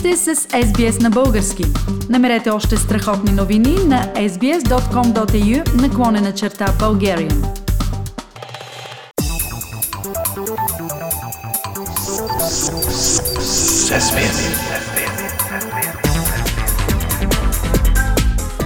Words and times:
сте 0.00 0.16
с 0.16 0.34
SBS 0.36 1.02
на 1.02 1.10
български. 1.10 1.64
Намерете 2.08 2.50
още 2.50 2.76
страхотни 2.76 3.32
новини 3.32 3.76
на 3.86 4.12
sbs.com.au 4.14 5.82
наклонена 5.82 6.34
черта 6.34 6.66
Bulgarian. 6.66 7.46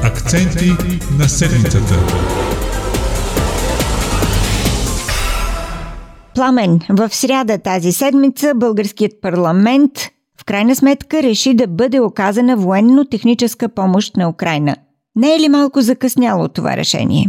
Акценти 0.03 0.73
на 1.19 1.29
седмицата. 1.29 1.95
Пламен, 6.35 6.81
в 6.91 7.15
сряда 7.15 7.59
тази 7.59 7.93
седмица 7.93 8.53
българският 8.55 9.13
парламент 9.23 10.14
в 10.45 10.47
крайна 10.47 10.75
сметка 10.75 11.17
реши 11.29 11.51
да 11.61 11.67
бъде 11.79 12.01
оказана 12.01 12.55
военно-техническа 12.57 13.65
помощ 13.79 14.17
на 14.17 14.29
Украина. 14.35 14.73
Не 15.17 15.29
е 15.35 15.39
ли 15.43 15.49
малко 15.57 15.79
закъсняло 15.91 16.45
това 16.57 16.73
решение? 16.83 17.25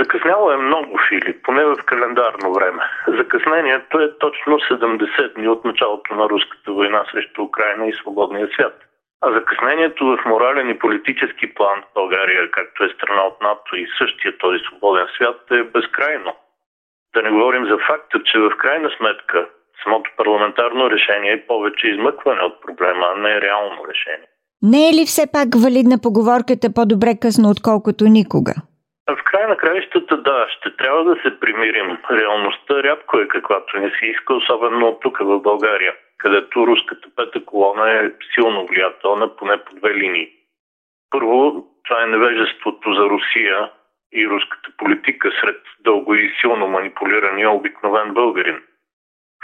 Закъсняло 0.00 0.50
е 0.50 0.56
много, 0.56 0.92
Филип, 1.08 1.38
поне 1.44 1.64
в 1.64 1.76
календарно 1.90 2.52
време. 2.56 2.82
Закъснението 3.18 3.98
е 3.98 4.18
точно 4.18 4.52
70 4.58 5.34
дни 5.34 5.48
от 5.48 5.64
началото 5.64 6.14
на 6.14 6.28
руската 6.28 6.72
война 6.72 7.04
срещу 7.12 7.42
Украина 7.42 7.86
и 7.86 7.92
свободния 7.92 8.48
свят. 8.54 8.76
А 9.20 9.32
закъснението 9.32 10.04
в 10.06 10.24
морален 10.26 10.70
и 10.70 10.78
политически 10.78 11.54
план 11.54 11.82
в 11.82 11.94
България, 11.94 12.50
както 12.50 12.84
е 12.84 12.94
страна 12.96 13.22
от 13.22 13.40
НАТО 13.40 13.76
и 13.76 13.86
същия 13.98 14.38
този 14.38 14.58
свободен 14.58 15.06
свят, 15.16 15.40
е 15.50 15.62
безкрайно. 15.62 16.32
Да 17.14 17.22
не 17.22 17.30
говорим 17.30 17.64
за 17.66 17.78
факта, 17.88 18.22
че 18.24 18.38
в 18.38 18.56
крайна 18.58 18.90
сметка 18.96 19.48
самото 19.82 20.10
парламентарно 20.16 20.90
решение 20.90 21.32
е 21.32 21.46
повече 21.46 21.88
измъкване 21.88 22.42
от 22.42 22.62
проблема, 22.62 23.06
а 23.14 23.20
не 23.20 23.40
реално 23.40 23.86
решение. 23.88 24.28
Не 24.62 24.88
е 24.88 24.92
ли 24.92 25.04
все 25.06 25.32
пак 25.32 25.48
валидна 25.64 25.96
поговорката 26.02 26.66
по-добре 26.74 27.12
късно, 27.22 27.50
отколкото 27.50 28.04
никога? 28.04 28.54
В 29.10 29.24
край 29.24 29.46
на 29.46 29.56
краищата, 29.56 30.16
да, 30.16 30.46
ще 30.48 30.76
трябва 30.76 31.04
да 31.04 31.14
се 31.22 31.40
примирим. 31.40 31.98
Реалността 32.10 32.82
рядко 32.82 33.18
е 33.18 33.28
каквато 33.28 33.76
не 33.76 33.90
си 33.90 34.06
иска, 34.06 34.34
особено 34.34 34.98
тук 35.02 35.18
в 35.18 35.40
България, 35.40 35.94
където 36.18 36.66
руската 36.66 37.08
пета 37.16 37.44
колона 37.44 37.90
е 37.90 38.10
силно 38.34 38.66
влиятелна, 38.66 39.36
поне 39.36 39.64
по 39.64 39.74
две 39.74 39.94
линии. 39.94 40.28
Първо, 41.10 41.64
това 41.84 42.02
е 42.02 42.06
невежеството 42.06 42.94
за 42.94 43.02
Русия 43.02 43.70
и 44.12 44.28
руската 44.28 44.70
политика 44.76 45.30
сред 45.40 45.60
дълго 45.80 46.14
и 46.14 46.32
силно 46.40 46.66
манипулирания 46.68 47.50
обикновен 47.50 48.14
българин. 48.14 48.62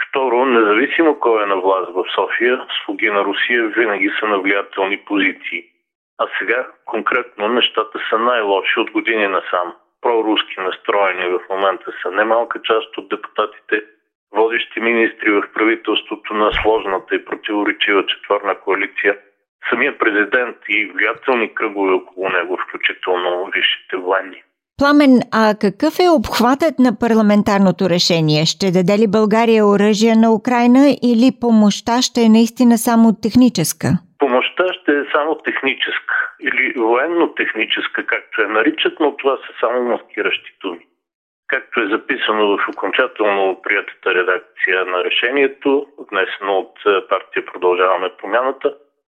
Второ, 0.05 0.45
независимо 0.45 1.19
кой 1.19 1.43
е 1.43 1.45
на 1.45 1.55
власт 1.55 1.91
в 1.93 2.03
София, 2.15 2.65
слуги 2.85 3.09
на 3.09 3.23
Русия 3.23 3.67
винаги 3.67 4.11
са 4.19 4.27
на 4.27 4.39
влиятелни 4.39 4.97
позиции. 4.97 5.63
А 6.17 6.27
сега 6.39 6.67
конкретно 6.85 7.47
нещата 7.47 7.99
са 8.09 8.19
най-лоши 8.19 8.79
от 8.79 8.91
години 8.91 9.27
насам. 9.27 9.73
Проруски 10.01 10.59
настроени 10.59 11.29
в 11.29 11.39
момента 11.49 11.91
са 12.01 12.11
немалка 12.11 12.61
част 12.61 12.97
от 12.97 13.09
депутатите, 13.09 13.83
водещи 14.33 14.79
министри 14.79 15.31
в 15.31 15.43
правителството 15.53 16.33
на 16.33 16.51
сложната 16.53 17.15
и 17.15 17.25
противоречива 17.25 18.05
четвърна 18.05 18.55
коалиция, 18.55 19.17
самия 19.69 19.97
президент 19.97 20.57
и 20.69 20.85
влиятелни 20.85 21.53
кръгове 21.53 21.93
около 21.93 22.29
него, 22.29 22.57
включително 22.57 23.45
висшите 23.45 23.97
военни. 23.97 24.43
Пламен, 24.81 25.13
а 25.41 25.43
какъв 25.65 25.93
е 26.05 26.13
обхватът 26.17 26.75
на 26.85 26.91
парламентарното 27.03 27.83
решение? 27.95 28.41
Ще 28.53 28.67
даде 28.77 28.95
ли 29.01 29.07
България 29.17 29.61
оръжие 29.73 30.15
на 30.23 30.29
Украина 30.39 30.83
или 31.11 31.39
помощта 31.43 31.93
ще 32.07 32.19
е 32.25 32.33
наистина 32.37 32.75
само 32.87 33.05
техническа? 33.25 33.87
Помощта 34.23 34.65
ще 34.77 34.91
е 34.99 35.09
само 35.13 35.31
техническа 35.47 36.15
или 36.47 36.63
военно-техническа, 36.89 37.99
както 38.13 38.41
я 38.41 38.49
наричат, 38.49 38.95
но 38.99 39.17
това 39.17 39.35
са 39.43 39.51
само 39.61 39.77
маскиращи 39.91 40.51
думи. 40.61 40.85
Както 41.47 41.75
е 41.81 41.91
записано 41.95 42.43
в 42.57 42.67
окончателно 42.73 43.61
приятата 43.63 44.07
редакция 44.19 44.85
на 44.85 45.03
решението, 45.03 45.85
внесено 46.11 46.53
от 46.63 46.75
партия 47.09 47.45
Продължаваме 47.45 48.09
промяната, 48.19 48.75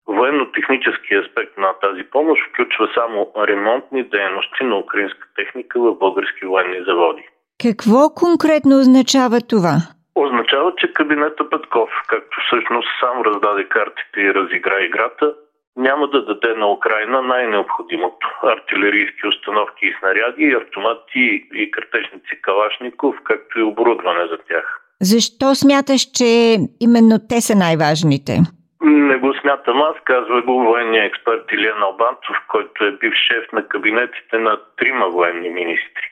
Военно-технически 0.08 1.14
аспект 1.14 1.58
на 1.58 1.72
тази 1.82 2.02
помощ 2.12 2.42
включва 2.48 2.88
само 2.94 3.18
ремонтни 3.48 4.02
дейности 4.02 4.64
на 4.64 4.76
украинска 4.78 5.26
техника 5.36 5.80
в 5.80 5.98
български 5.98 6.46
военни 6.46 6.84
заводи. 6.88 7.24
Какво 7.62 8.00
конкретно 8.14 8.80
означава 8.80 9.38
това? 9.40 9.76
Означава, 10.14 10.72
че 10.78 10.92
кабинета 10.92 11.50
Петков, 11.50 11.90
както 12.08 12.36
всъщност 12.46 12.88
сам 13.00 13.22
раздаде 13.22 13.64
картите 13.68 14.20
и 14.20 14.34
разигра 14.34 14.84
играта, 14.84 15.34
няма 15.76 16.08
да 16.08 16.24
даде 16.24 16.54
на 16.54 16.66
Украина 16.72 17.22
най-необходимото– 17.22 18.26
артилерийски 18.42 19.26
установки 19.26 19.86
и 19.86 19.94
снаряди, 19.98 20.56
автомати 20.62 21.48
и 21.54 21.70
картечници 21.70 22.42
Калашников, 22.42 23.16
както 23.24 23.58
и 23.58 23.62
оборудване 23.62 24.26
за 24.30 24.38
тях. 24.48 24.80
Защо 25.00 25.54
смяташ, 25.54 26.02
че 26.18 26.56
именно 26.80 27.16
те 27.28 27.40
са 27.40 27.54
най-важните? 27.54 28.32
Не 28.80 29.16
го 29.16 29.34
смятам 29.34 29.82
аз, 29.82 29.96
казва 30.04 30.42
го 30.42 30.64
военния 30.64 31.04
експерт 31.04 31.52
Илиан 31.52 31.82
Албанцов, 31.82 32.36
който 32.48 32.84
е 32.84 32.92
бив 32.92 33.14
шеф 33.14 33.52
на 33.52 33.68
кабинетите 33.68 34.38
на 34.38 34.60
трима 34.76 35.08
военни 35.08 35.50
министри. 35.50 36.08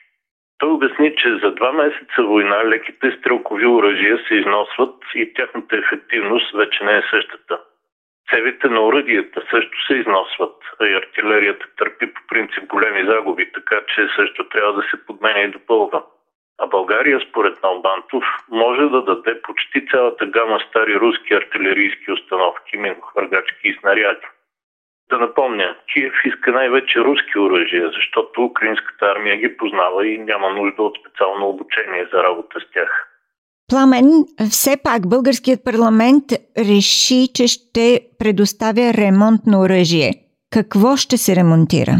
Той 0.57 0.69
обясни, 0.69 1.15
че 1.15 1.37
за 1.43 1.51
два 1.51 1.71
месеца 1.71 2.23
война 2.23 2.65
леките 2.65 3.11
стрелкови 3.11 3.65
оръжия 3.65 4.17
се 4.27 4.35
износват 4.35 4.95
и 5.15 5.33
тяхната 5.33 5.77
ефективност 5.77 6.55
вече 6.55 6.83
не 6.83 6.97
е 6.97 7.03
същата. 7.11 7.59
Цевите 8.29 8.67
на 8.67 8.81
оръдията 8.81 9.41
също 9.49 9.85
се 9.87 9.93
износват, 9.93 10.55
а 10.81 10.87
и 10.87 10.93
артилерията 10.93 11.65
търпи 11.77 12.13
по 12.13 12.21
принцип 12.29 12.63
големи 12.67 13.05
загуби, 13.05 13.51
така 13.51 13.81
че 13.95 14.07
също 14.15 14.49
трябва 14.49 14.73
да 14.73 14.81
се 14.81 15.05
подменя 15.05 15.39
и 15.39 15.51
допълва. 15.51 16.03
А 16.57 16.67
България, 16.67 17.19
според 17.29 17.63
Налбантов, 17.63 18.23
може 18.49 18.81
да 18.81 19.01
даде 19.03 19.41
почти 19.41 19.87
цялата 19.91 20.25
гама 20.25 20.59
стари 20.69 20.95
руски 20.99 21.33
артилерийски 21.33 22.11
установки, 22.11 22.77
минохвъргачки 22.77 23.67
и 23.67 23.77
снаряди. 23.79 24.27
Да 25.09 25.17
напомня, 25.17 25.75
Киев 25.93 26.13
иска 26.25 26.51
най-вече 26.51 26.99
руски 26.99 27.39
оръжия, 27.39 27.91
защото 27.95 28.45
украинската 28.45 29.05
армия 29.05 29.37
ги 29.37 29.57
познава 29.57 30.07
и 30.07 30.17
няма 30.17 30.49
нужда 30.49 30.83
от 30.83 30.97
специално 31.01 31.49
обучение 31.49 32.07
за 32.13 32.23
работа 32.23 32.59
с 32.59 32.73
тях. 32.73 33.07
Пламен, 33.69 34.25
все 34.51 34.77
пак 34.83 35.09
българският 35.09 35.63
парламент 35.65 36.23
реши, 36.57 37.27
че 37.33 37.47
ще 37.47 38.01
предоставя 38.19 38.93
ремонтно 38.93 39.59
оръжие. 39.59 40.13
Какво 40.53 40.95
ще 40.95 41.17
се 41.17 41.35
ремонтира? 41.35 41.91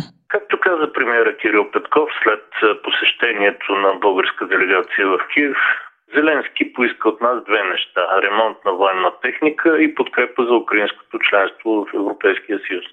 Премиера 1.08 1.38
Кирил 1.38 1.72
Петков 1.72 2.10
след 2.24 2.44
посещението 2.84 3.76
на 3.76 3.94
българска 3.94 4.48
делегация 4.48 5.08
в 5.08 5.20
Киев, 5.34 5.58
Зеленски 6.16 6.74
поиска 6.74 7.10
от 7.10 7.22
нас 7.22 7.44
две 7.44 7.64
неща– 7.64 8.02
ремонт 8.24 8.58
на 8.66 8.72
военна 8.74 9.12
техника 9.22 9.82
и 9.82 9.96
подкрепа 9.96 10.46
за 10.46 10.56
украинското 10.56 11.20
членство 11.20 11.86
в 11.86 11.94
Европейския 11.94 12.60
съюз. 12.68 12.86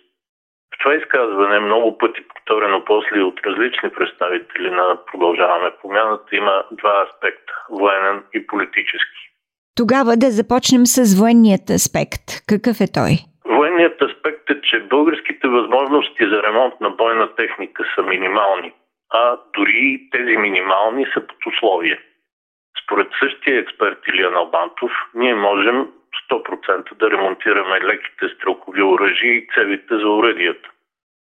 В 0.75 0.79
това 0.79 0.95
изказване, 0.95 1.61
много 1.61 1.99
пъти 1.99 2.21
повторено 2.29 2.85
после 2.85 3.23
от 3.23 3.41
различни 3.47 3.91
представители 3.91 4.71
на 4.71 4.99
Продължаваме 5.13 5.71
промяната, 5.83 6.37
има 6.37 6.65
два 6.73 7.07
аспекта– 7.07 7.53
военен 7.71 8.23
и 8.35 8.47
политически. 8.47 9.21
Тогава 9.77 10.17
да 10.17 10.31
започнем 10.31 10.87
с 10.87 11.21
военният 11.21 11.71
аспект. 11.71 12.27
Какъв 12.49 12.77
е 12.81 12.93
той? 12.93 13.34
Военният 13.75 14.03
аспект 14.03 14.51
е, 14.51 14.61
че 14.61 14.81
българските 14.81 15.49
възможности 15.49 16.29
за 16.29 16.43
ремонт 16.43 16.81
на 16.81 16.91
бойна 16.91 17.35
техника 17.35 17.85
са 17.95 18.03
минимални, 18.03 18.73
а 19.11 19.39
дори 19.55 20.09
тези 20.13 20.37
минимални 20.37 21.07
са 21.15 21.21
под 21.21 21.47
условие. 21.47 22.01
Според 22.85 23.09
същия 23.19 23.59
експерт 23.59 23.99
Илиан 24.09 24.35
Албантов, 24.35 24.93
ние 25.15 25.35
можем 25.35 25.89
100% 26.31 26.95
да 26.95 27.11
ремонтираме 27.11 27.81
леките 27.81 28.29
стрелкови 28.29 28.83
оръжия 28.83 29.33
и 29.35 29.47
цевите 29.55 29.99
за 29.99 30.09
оръдията. 30.09 30.69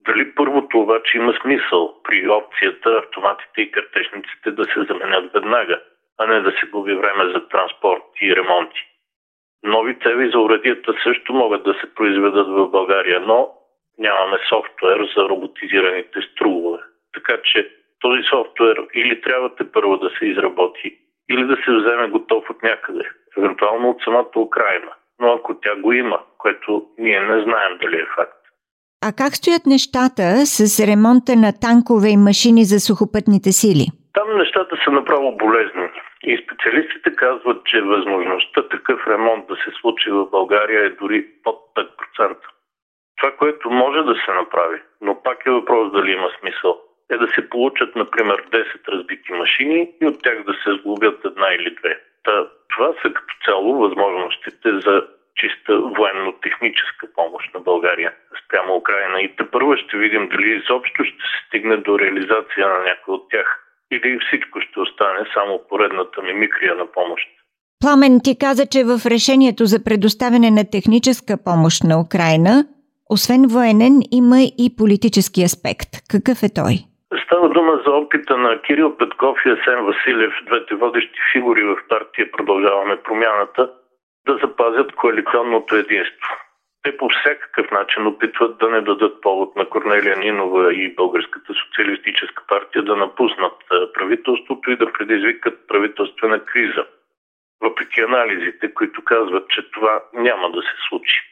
Дали 0.06 0.34
първото 0.34 0.80
обаче 0.80 1.18
има 1.18 1.34
смисъл 1.42 2.02
при 2.04 2.28
опцията 2.28 3.02
автоматите 3.04 3.62
и 3.62 3.70
картечниците 3.70 4.50
да 4.50 4.64
се 4.64 4.82
заменят 4.82 5.32
веднага, 5.32 5.80
а 6.18 6.26
не 6.26 6.40
да 6.40 6.50
се 6.50 6.66
губи 6.66 6.94
време 6.94 7.32
за 7.32 7.48
транспорт 7.48 8.02
и 8.22 8.36
ремонти? 8.36 8.91
Нови 9.64 9.98
цеви 10.02 10.30
за 10.30 10.38
уредията 10.38 10.94
също 11.04 11.32
могат 11.32 11.62
да 11.64 11.74
се 11.74 11.94
произведат 11.94 12.48
в 12.48 12.68
България, 12.68 13.20
но 13.20 13.50
нямаме 13.98 14.38
софтуер 14.48 15.08
за 15.16 15.28
роботизираните 15.28 16.20
струвове. 16.22 16.78
Така 17.14 17.36
че 17.44 17.70
този 18.00 18.22
софтуер 18.22 18.76
или 18.94 19.20
трябва 19.20 19.54
те 19.54 19.72
първо 19.72 19.96
да 19.96 20.10
се 20.18 20.26
изработи, 20.26 20.98
или 21.30 21.44
да 21.44 21.56
се 21.64 21.72
вземе 21.72 22.08
готов 22.08 22.50
от 22.50 22.62
някъде, 22.62 23.04
евентуално 23.38 23.90
от 23.90 24.02
самата 24.04 24.36
Украина. 24.36 24.92
Но 25.20 25.32
ако 25.32 25.54
тя 25.54 25.76
го 25.76 25.92
има, 25.92 26.20
което 26.38 26.86
ние 26.98 27.20
не 27.20 27.42
знаем 27.42 27.78
дали 27.82 27.96
е 27.96 28.06
факт. 28.16 28.42
А 29.06 29.12
как 29.12 29.36
стоят 29.36 29.66
нещата 29.66 30.22
с 30.46 30.86
ремонта 30.86 31.32
на 31.36 31.52
танкове 31.60 32.08
и 32.08 32.16
машини 32.16 32.64
за 32.64 32.78
сухопътните 32.80 33.50
сили? 33.52 33.86
Там 34.12 34.38
нещата 34.38 34.76
са 34.84 34.90
направо 34.90 35.36
болезнени. 35.36 36.00
И 36.24 36.44
специалистите 36.44 37.16
казват, 37.16 37.64
че 37.64 37.80
възможността 37.80 38.68
такъв 38.68 39.06
ремонт 39.06 39.46
да 39.46 39.56
се 39.56 39.70
случи 39.80 40.10
в 40.10 40.30
България 40.30 40.84
е 40.84 40.90
дори 40.90 41.26
под 41.44 41.56
5%. 42.18 42.36
Това, 43.16 43.36
което 43.36 43.70
може 43.70 44.02
да 44.02 44.14
се 44.24 44.32
направи, 44.32 44.82
но 45.00 45.22
пак 45.22 45.46
е 45.46 45.50
въпрос 45.50 45.92
дали 45.92 46.12
има 46.12 46.30
смисъл, 46.40 46.80
е 47.10 47.16
да 47.16 47.28
се 47.28 47.48
получат, 47.48 47.96
например, 47.96 48.44
10 48.50 48.88
разбити 48.88 49.32
машини 49.32 49.90
и 50.02 50.06
от 50.06 50.22
тях 50.22 50.44
да 50.44 50.54
се 50.54 50.72
сглобят 50.72 51.24
една 51.24 51.48
или 51.54 51.74
две. 51.74 52.00
Та, 52.24 52.46
това 52.68 52.92
са 53.02 53.12
като 53.12 53.34
цяло 53.44 53.78
възможностите 53.78 54.78
за 54.78 55.06
чиста 55.36 55.78
военно-техническа 55.78 57.06
помощ 57.14 57.54
на 57.54 57.60
България 57.60 58.12
спрямо 58.44 58.76
Украина. 58.76 59.20
И 59.20 59.36
те 59.36 59.50
първо 59.50 59.76
ще 59.76 59.96
видим 59.96 60.28
дали 60.28 60.50
изобщо 60.50 61.04
ще 61.04 61.16
се 61.16 61.46
стигне 61.46 61.76
до 61.76 61.98
реализация 61.98 62.68
на 62.68 62.78
някой 62.78 63.14
от 63.14 63.30
тях. 63.30 63.61
Или 63.94 64.18
всичко 64.26 64.60
ще 64.60 64.80
остане 64.80 65.22
само 65.34 65.60
поредната 65.68 66.22
мимикрия 66.22 66.74
на 66.74 66.86
помощ. 66.86 67.28
Пламен 67.80 68.20
ти 68.24 68.38
каза, 68.38 68.64
че 68.66 68.84
в 68.84 68.94
решението 69.14 69.64
за 69.64 69.84
предоставяне 69.84 70.50
на 70.50 70.64
техническа 70.70 71.34
помощ 71.44 71.84
на 71.84 72.00
Украина, 72.04 72.54
освен 73.14 73.42
военен, 73.54 73.94
има 74.20 74.38
и 74.64 74.66
политически 74.78 75.40
аспект. 75.50 75.90
Какъв 76.12 76.38
е 76.42 76.54
той? 76.60 76.74
Става 77.24 77.48
дума 77.48 77.72
за 77.86 77.90
опита 77.92 78.36
на 78.36 78.62
Кирил 78.62 78.96
Петков 78.96 79.36
и 79.46 79.50
Асен 79.50 79.84
Василев, 79.86 80.32
двете 80.46 80.74
водещи 80.74 81.20
фигури 81.32 81.64
в 81.64 81.76
партия 81.88 82.30
Продължаваме 82.32 82.96
промяната, 83.04 83.70
да 84.26 84.38
запазят 84.42 84.92
коалиционното 84.92 85.76
единство. 85.76 86.30
Те 86.82 86.96
по 86.96 87.08
всякакъв 87.08 87.70
начин 87.70 88.06
опитват 88.06 88.58
да 88.58 88.68
не 88.68 88.80
дадат 88.80 89.20
повод 89.20 89.56
на 89.56 89.68
Корнелия 89.68 90.16
Нинова 90.16 90.74
и 90.74 90.94
Българската 90.94 91.54
социалистическа 91.54 92.44
партия 92.48 92.82
да 92.82 92.96
напуснат 92.96 93.56
правителството 93.94 94.70
и 94.70 94.76
да 94.76 94.92
предизвикат 94.92 95.68
правителствена 95.68 96.44
криза. 96.44 96.86
Въпреки 97.60 98.00
анализите, 98.00 98.74
които 98.74 99.04
казват, 99.04 99.48
че 99.48 99.70
това 99.70 100.02
няма 100.14 100.50
да 100.50 100.62
се 100.62 100.74
случи. 100.88 101.22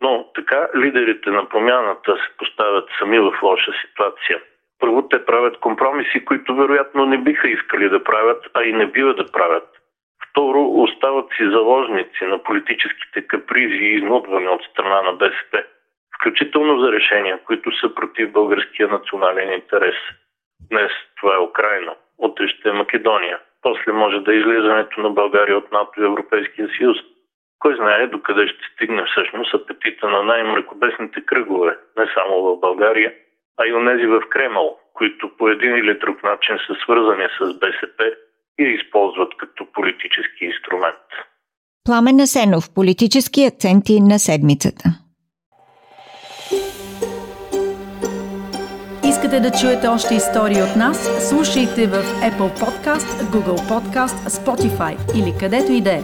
Но 0.00 0.30
така 0.34 0.68
лидерите 0.76 1.30
на 1.30 1.48
промяната 1.48 2.16
се 2.16 2.36
поставят 2.38 2.88
сами 2.98 3.18
в 3.18 3.32
лоша 3.42 3.72
ситуация. 3.86 4.40
Първо 4.78 5.08
те 5.08 5.24
правят 5.24 5.60
компромиси, 5.60 6.24
които 6.24 6.56
вероятно 6.56 7.06
не 7.06 7.18
биха 7.18 7.48
искали 7.48 7.88
да 7.88 8.04
правят, 8.04 8.44
а 8.54 8.62
и 8.62 8.72
не 8.72 8.86
бива 8.86 9.14
да 9.14 9.32
правят. 9.32 9.68
Второ, 10.36 10.82
остават 10.82 11.26
си 11.36 11.50
заложници 11.50 12.24
на 12.24 12.42
политическите 12.42 13.26
капризи 13.26 13.84
и 13.84 13.96
изнудване 13.96 14.48
от 14.48 14.62
страна 14.62 15.02
на 15.02 15.12
БСП, 15.12 15.64
включително 16.16 16.80
за 16.80 16.92
решения, 16.92 17.38
които 17.44 17.76
са 17.76 17.94
против 17.94 18.32
българския 18.32 18.88
национален 18.88 19.52
интерес. 19.52 19.94
Днес 20.70 20.92
това 21.20 21.34
е 21.34 21.46
Украина, 21.48 21.94
утре 22.18 22.48
ще 22.48 22.68
е 22.68 22.72
Македония, 22.72 23.38
после 23.62 23.92
може 23.92 24.20
да 24.20 24.32
е 24.32 24.36
излизането 24.36 25.00
на 25.00 25.10
България 25.10 25.58
от 25.58 25.72
НАТО 25.72 26.02
и 26.02 26.06
Европейския 26.06 26.68
съюз. 26.78 26.96
Кой 27.58 27.76
знае 27.76 28.06
докъде 28.06 28.48
ще 28.48 28.64
стигне 28.74 29.04
всъщност 29.04 29.54
апетита 29.54 30.08
на 30.08 30.22
най-мракобесните 30.22 31.20
кръгове, 31.26 31.78
не 31.96 32.06
само 32.14 32.42
в 32.42 32.60
България, 32.60 33.14
а 33.58 33.66
и 33.66 33.72
онези 33.72 34.06
в 34.06 34.22
Кремъл, 34.28 34.78
които 34.94 35.36
по 35.36 35.48
един 35.48 35.76
или 35.76 35.94
друг 35.94 36.22
начин 36.22 36.58
са 36.66 36.74
свързани 36.74 37.26
с 37.40 37.58
БСП 37.58 38.12
и 38.58 38.62
използват 38.62 38.85
като 38.85 38.85
политически 40.06 40.44
инструмент. 40.44 41.06
Пламен 41.84 42.20
Асенов, 42.20 42.74
политически 42.74 43.44
акценти 43.44 44.00
на 44.00 44.18
седмицата. 44.18 44.84
Искате 49.04 49.40
да 49.40 49.50
чуете 49.60 49.86
още 49.88 50.14
истории 50.14 50.62
от 50.62 50.76
нас? 50.76 51.28
Слушайте 51.28 51.86
в 51.86 52.02
Apple 52.02 52.60
Podcast, 52.60 53.22
Google 53.32 53.60
Podcast, 53.70 54.28
Spotify 54.28 55.18
или 55.18 55.38
където 55.40 55.72
и 55.72 55.80
да 55.80 55.92
е. 55.92 56.02